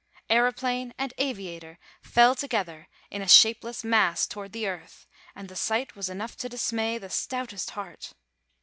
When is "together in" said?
2.33-3.21